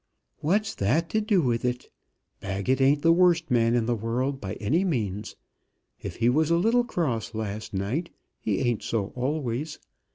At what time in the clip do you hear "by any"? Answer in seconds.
4.41-4.83